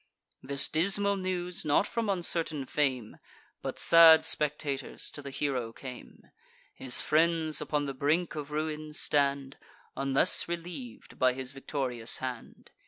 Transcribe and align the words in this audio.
This 0.41 0.67
dismal 0.67 1.15
news, 1.15 1.63
not 1.63 1.85
from 1.85 2.09
uncertain 2.09 2.65
fame, 2.65 3.17
But 3.61 3.77
sad 3.77 4.25
spectators, 4.25 5.11
to 5.11 5.21
the 5.21 5.29
hero 5.29 5.71
came: 5.71 6.31
His 6.73 6.99
friends 7.01 7.61
upon 7.61 7.85
the 7.85 7.93
brink 7.93 8.33
of 8.33 8.49
ruin 8.49 8.93
stand, 8.93 9.57
Unless 9.95 10.47
reliev'd 10.47 11.19
by 11.19 11.33
his 11.33 11.51
victorious 11.51 12.17
hand. 12.17 12.71